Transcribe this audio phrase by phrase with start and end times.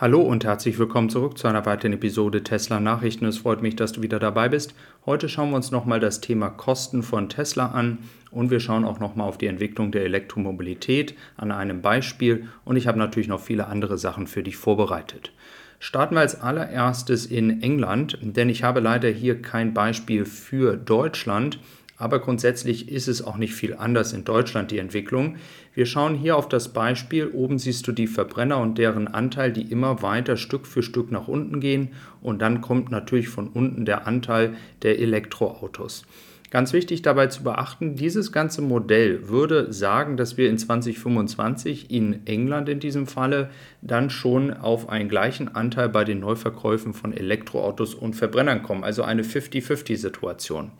[0.00, 3.26] Hallo und herzlich willkommen zurück zu einer weiteren Episode Tesla Nachrichten.
[3.26, 4.74] Es freut mich, dass du wieder dabei bist.
[5.04, 7.98] Heute schauen wir uns nochmal das Thema Kosten von Tesla an
[8.30, 12.86] und wir schauen auch nochmal auf die Entwicklung der Elektromobilität an einem Beispiel und ich
[12.86, 15.32] habe natürlich noch viele andere Sachen für dich vorbereitet.
[15.80, 21.58] Starten wir als allererstes in England, denn ich habe leider hier kein Beispiel für Deutschland.
[22.00, 25.36] Aber grundsätzlich ist es auch nicht viel anders in Deutschland, die Entwicklung.
[25.74, 27.26] Wir schauen hier auf das Beispiel.
[27.28, 31.28] Oben siehst du die Verbrenner und deren Anteil, die immer weiter Stück für Stück nach
[31.28, 31.90] unten gehen.
[32.22, 36.06] Und dann kommt natürlich von unten der Anteil der Elektroautos.
[36.48, 42.26] Ganz wichtig dabei zu beachten, dieses ganze Modell würde sagen, dass wir in 2025 in
[42.26, 43.50] England in diesem Falle
[43.82, 49.02] dann schon auf einen gleichen Anteil bei den Neuverkäufen von Elektroautos und Verbrennern kommen, also
[49.02, 50.72] eine 50-50-Situation.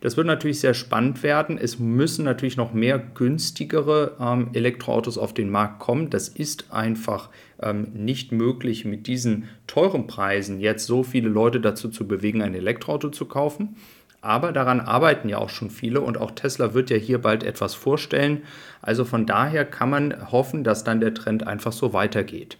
[0.00, 1.58] Das wird natürlich sehr spannend werden.
[1.58, 6.08] Es müssen natürlich noch mehr günstigere ähm, Elektroautos auf den Markt kommen.
[6.08, 7.28] Das ist einfach
[7.60, 12.54] ähm, nicht möglich, mit diesen teuren Preisen jetzt so viele Leute dazu zu bewegen, ein
[12.54, 13.76] Elektroauto zu kaufen.
[14.22, 17.74] Aber daran arbeiten ja auch schon viele und auch Tesla wird ja hier bald etwas
[17.74, 18.42] vorstellen.
[18.82, 22.58] Also von daher kann man hoffen, dass dann der Trend einfach so weitergeht.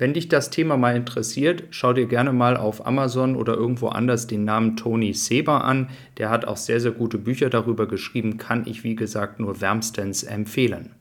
[0.00, 4.26] Wenn dich das Thema mal interessiert, schau dir gerne mal auf Amazon oder irgendwo anders
[4.26, 5.90] den Namen Tony Seba an.
[6.16, 10.22] Der hat auch sehr, sehr gute Bücher darüber geschrieben, kann ich wie gesagt nur wärmstens
[10.22, 10.92] empfehlen.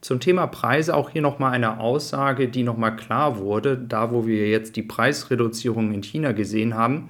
[0.00, 4.48] Zum Thema Preise auch hier nochmal eine Aussage, die nochmal klar wurde, da wo wir
[4.48, 7.08] jetzt die Preisreduzierung in China gesehen haben.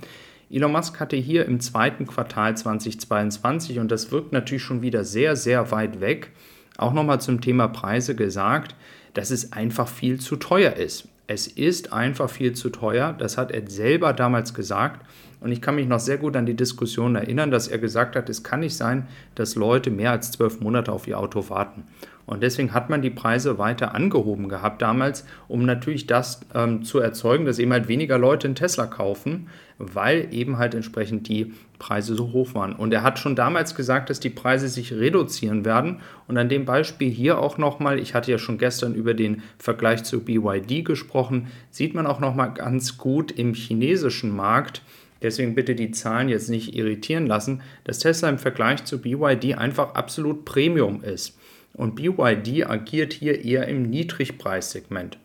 [0.50, 5.36] Elon Musk hatte hier im zweiten Quartal 2022, und das wirkt natürlich schon wieder sehr,
[5.36, 6.32] sehr weit weg,
[6.78, 8.74] auch nochmal zum Thema Preise gesagt,
[9.14, 11.11] dass es einfach viel zu teuer ist.
[11.32, 13.14] Es ist einfach viel zu teuer.
[13.14, 15.06] Das hat er selber damals gesagt.
[15.42, 18.28] Und ich kann mich noch sehr gut an die Diskussion erinnern, dass er gesagt hat,
[18.28, 21.84] es kann nicht sein, dass Leute mehr als zwölf Monate auf ihr Auto warten.
[22.24, 27.00] Und deswegen hat man die Preise weiter angehoben gehabt damals, um natürlich das ähm, zu
[27.00, 32.14] erzeugen, dass eben halt weniger Leute einen Tesla kaufen, weil eben halt entsprechend die Preise
[32.14, 32.74] so hoch waren.
[32.74, 35.98] Und er hat schon damals gesagt, dass die Preise sich reduzieren werden.
[36.28, 40.04] Und an dem Beispiel hier auch nochmal, ich hatte ja schon gestern über den Vergleich
[40.04, 44.82] zu BYD gesprochen, sieht man auch nochmal ganz gut im chinesischen Markt,
[45.22, 49.94] Deswegen bitte die Zahlen jetzt nicht irritieren lassen, dass Tesla im Vergleich zu BYD einfach
[49.94, 51.38] absolut Premium ist.
[51.74, 55.18] Und BYD agiert hier eher im Niedrigpreissegment.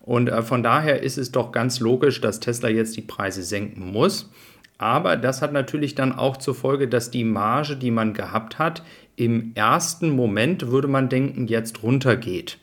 [0.00, 3.92] Und äh, von daher ist es doch ganz logisch, dass Tesla jetzt die Preise senken
[3.92, 4.30] muss.
[4.78, 8.82] Aber das hat natürlich dann auch zur Folge, dass die Marge, die man gehabt hat,
[9.16, 12.56] im ersten Moment würde man denken, jetzt runtergeht.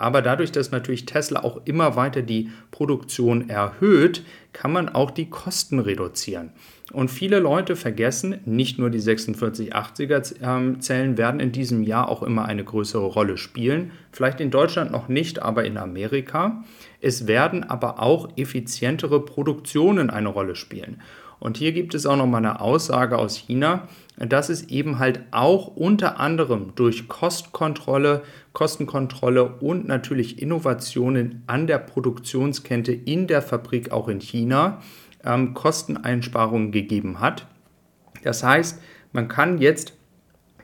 [0.00, 5.28] Aber dadurch, dass natürlich Tesla auch immer weiter die Produktion erhöht, kann man auch die
[5.28, 6.52] Kosten reduzieren.
[6.92, 12.44] Und viele Leute vergessen, nicht nur die 4680er Zellen werden in diesem Jahr auch immer
[12.44, 13.90] eine größere Rolle spielen.
[14.12, 16.62] Vielleicht in Deutschland noch nicht, aber in Amerika.
[17.00, 21.02] Es werden aber auch effizientere Produktionen eine Rolle spielen.
[21.40, 25.20] Und hier gibt es auch noch mal eine Aussage aus China, dass es eben halt
[25.30, 28.22] auch unter anderem durch Kostkontrolle,
[28.52, 34.82] Kostenkontrolle und natürlich Innovationen an der Produktionskette in der Fabrik auch in China
[35.24, 37.46] ähm, Kosteneinsparungen gegeben hat.
[38.24, 38.80] Das heißt,
[39.12, 39.92] man kann jetzt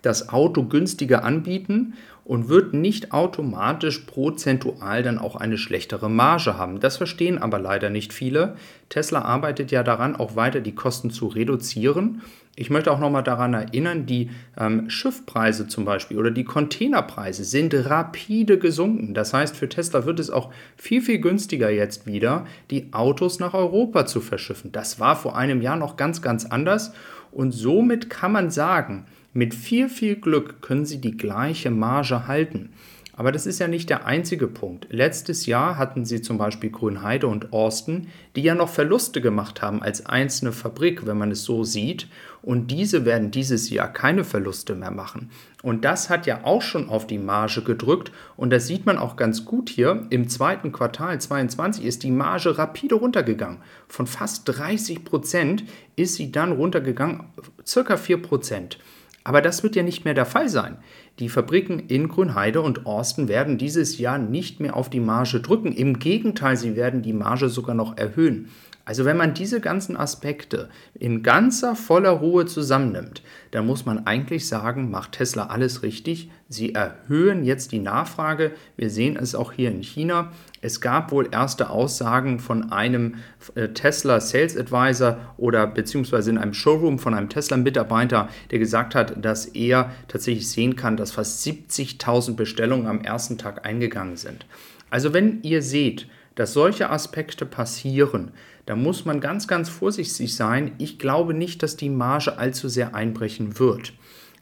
[0.03, 6.81] das Auto günstiger anbieten und wird nicht automatisch prozentual dann auch eine schlechtere Marge haben.
[6.81, 8.57] Das verstehen aber leider nicht viele.
[8.89, 12.23] Tesla arbeitet ja daran, auch weiter die Kosten zu reduzieren.
[12.57, 17.75] Ich möchte auch nochmal daran erinnern, die ähm, Schiffpreise zum Beispiel oder die Containerpreise sind
[17.75, 19.13] rapide gesunken.
[19.13, 23.55] Das heißt, für Tesla wird es auch viel, viel günstiger jetzt wieder, die Autos nach
[23.55, 24.71] Europa zu verschiffen.
[24.71, 26.93] Das war vor einem Jahr noch ganz, ganz anders.
[27.33, 32.71] Und somit kann man sagen, mit viel, viel Glück können Sie die gleiche Marge halten.
[33.17, 34.89] Aber das ist ja nicht der einzige Punkt.
[34.91, 39.83] Letztes Jahr hatten sie zum Beispiel Grünheide und Austin, die ja noch Verluste gemacht haben
[39.83, 42.09] als einzelne Fabrik, wenn man es so sieht.
[42.43, 45.31] Und diese werden dieses Jahr keine Verluste mehr machen.
[45.63, 48.11] Und das hat ja auch schon auf die Marge gedrückt.
[48.37, 50.07] Und das sieht man auch ganz gut hier.
[50.11, 53.59] Im zweiten Quartal 2022 ist die Marge rapide runtergegangen.
[53.87, 55.65] Von fast 30 Prozent
[55.95, 57.25] ist sie dann runtergegangen,
[57.65, 58.79] circa 4 Prozent.
[59.25, 60.77] Aber das wird ja nicht mehr der Fall sein.
[61.19, 65.73] Die Fabriken in Grünheide und Orsten werden dieses Jahr nicht mehr auf die Marge drücken.
[65.73, 68.51] Im Gegenteil, sie werden die Marge sogar noch erhöhen.
[68.87, 74.47] Also wenn man diese ganzen Aspekte in ganzer voller Ruhe zusammennimmt, dann muss man eigentlich
[74.47, 76.31] sagen, macht Tesla alles richtig.
[76.51, 78.53] Sie erhöhen jetzt die Nachfrage.
[78.77, 80.33] Wir sehen es auch hier in China.
[80.61, 83.17] Es gab wohl erste Aussagen von einem
[83.55, 89.25] äh, Tesla Sales Advisor oder beziehungsweise in einem Showroom von einem Tesla-Mitarbeiter, der gesagt hat,
[89.25, 94.45] dass er tatsächlich sehen kann, dass fast 70.000 Bestellungen am ersten Tag eingegangen sind.
[94.91, 98.33] Also wenn ihr seht, dass solche Aspekte passieren,
[98.67, 100.73] da muss man ganz, ganz vorsichtig sein.
[100.79, 103.93] Ich glaube nicht, dass die Marge allzu sehr einbrechen wird.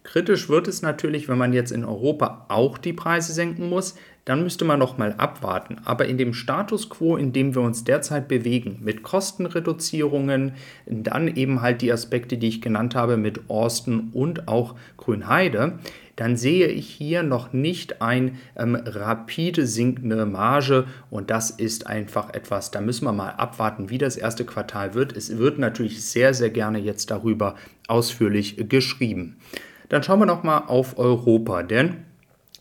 [0.04, 3.94] Kritisch wird es natürlich, wenn man jetzt in Europa auch die Preise senken muss,
[4.24, 5.78] dann müsste man noch mal abwarten.
[5.84, 10.52] Aber in dem Status quo, in dem wir uns derzeit bewegen, mit Kostenreduzierungen,
[10.86, 15.78] dann eben halt die Aspekte, die ich genannt habe, mit Austin und auch Grünheide,
[16.16, 22.34] dann sehe ich hier noch nicht ein ähm, rapide sinkende Marge und das ist einfach
[22.34, 25.16] etwas, da müssen wir mal abwarten, wie das erste Quartal wird.
[25.16, 27.56] Es wird natürlich sehr, sehr gerne jetzt darüber
[27.88, 29.36] ausführlich geschrieben.
[29.92, 32.06] Dann schauen wir noch mal auf Europa, denn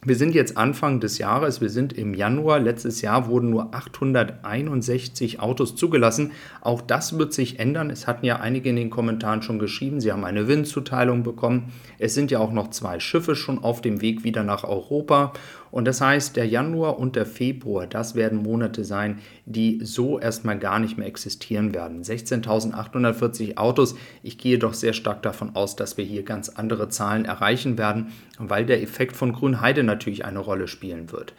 [0.04, 2.60] wir sind jetzt Anfang des Jahres, wir sind im Januar.
[2.60, 6.34] Letztes Jahr wurden nur 861 Autos zugelassen.
[6.60, 7.90] Auch das wird sich ändern.
[7.90, 11.72] Es hatten ja einige in den Kommentaren schon geschrieben, sie haben eine Windzuteilung bekommen.
[12.00, 15.32] Es sind ja auch noch zwei Schiffe schon auf dem Weg wieder nach Europa.
[15.72, 20.60] Und das heißt, der Januar und der Februar, das werden Monate sein, die so erstmal
[20.60, 22.04] gar nicht mehr existieren werden.
[22.04, 23.96] 16.840 Autos.
[24.22, 28.12] Ich gehe doch sehr stark davon aus, dass wir hier ganz andere Zahlen erreichen werden,
[28.38, 31.34] weil der Effekt von Grünheide natürlich eine Rolle spielen wird.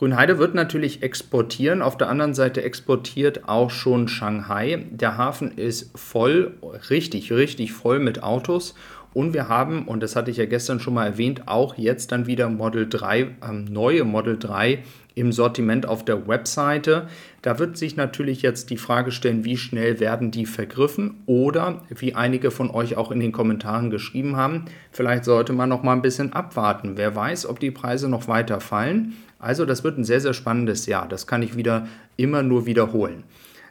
[0.00, 1.82] Grünheide wird natürlich exportieren.
[1.82, 4.86] Auf der anderen Seite exportiert auch schon Shanghai.
[4.90, 6.54] Der Hafen ist voll,
[6.88, 8.74] richtig, richtig voll mit Autos.
[9.12, 12.26] Und wir haben, und das hatte ich ja gestern schon mal erwähnt, auch jetzt dann
[12.26, 14.82] wieder Model 3, ähm, neue Model 3
[15.20, 17.06] im Sortiment auf der Webseite.
[17.42, 22.14] Da wird sich natürlich jetzt die Frage stellen, wie schnell werden die vergriffen oder wie
[22.14, 26.02] einige von euch auch in den Kommentaren geschrieben haben, vielleicht sollte man noch mal ein
[26.02, 26.96] bisschen abwarten.
[26.96, 29.14] Wer weiß, ob die Preise noch weiter fallen.
[29.38, 31.08] Also das wird ein sehr sehr spannendes Jahr.
[31.08, 31.86] Das kann ich wieder
[32.16, 33.24] immer nur wiederholen.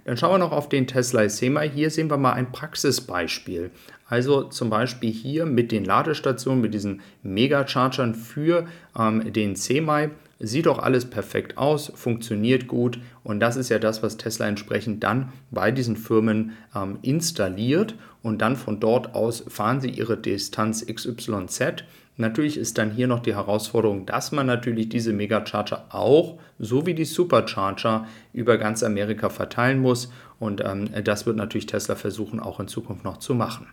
[0.06, 1.62] Dann schauen wir noch auf den Tesla Sema.
[1.62, 3.69] Hier sehen wir mal ein Praxisbeispiel.
[4.09, 8.65] Also zum Beispiel hier mit den Ladestationen, mit diesen Mega-Chargern für
[8.97, 10.09] ähm, den Semi.
[10.41, 15.03] Sieht doch alles perfekt aus, funktioniert gut und das ist ja das, was Tesla entsprechend
[15.03, 20.85] dann bei diesen Firmen ähm, installiert und dann von dort aus fahren sie ihre Distanz
[20.85, 21.83] XYZ
[22.19, 26.94] Natürlich ist dann hier noch die Herausforderung, dass man natürlich diese Megacharger auch, so wie
[26.94, 30.12] die Supercharger, über ganz Amerika verteilen muss.
[30.38, 33.67] Und ähm, das wird natürlich Tesla versuchen, auch in Zukunft noch zu machen.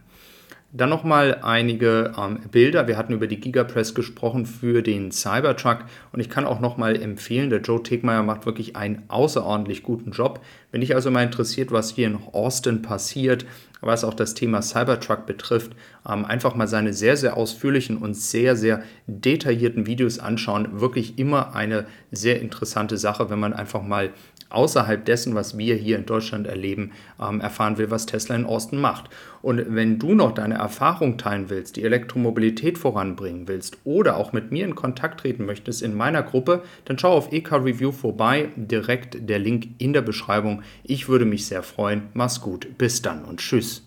[0.72, 2.88] Dann nochmal einige ähm, Bilder.
[2.88, 7.50] Wir hatten über die Gigapress gesprochen für den Cybertruck und ich kann auch nochmal empfehlen,
[7.50, 10.40] der Joe Tegmeier macht wirklich einen außerordentlich guten Job.
[10.76, 13.46] Wenn dich also mal interessiert, was hier in Austin passiert,
[13.80, 15.72] was auch das Thema Cybertruck betrifft,
[16.06, 20.78] ähm, einfach mal seine sehr, sehr ausführlichen und sehr, sehr detaillierten Videos anschauen.
[20.78, 24.10] Wirklich immer eine sehr interessante Sache, wenn man einfach mal
[24.48, 28.80] außerhalb dessen, was wir hier in Deutschland erleben, ähm, erfahren will, was Tesla in Austin
[28.80, 29.10] macht.
[29.42, 34.50] Und wenn du noch deine Erfahrung teilen willst, die Elektromobilität voranbringen willst oder auch mit
[34.50, 39.28] mir in Kontakt treten möchtest in meiner Gruppe, dann schau auf EK Review vorbei, direkt
[39.28, 40.62] der Link in der Beschreibung.
[40.82, 42.08] Ich würde mich sehr freuen.
[42.14, 43.85] Mach's gut, bis dann und tschüss.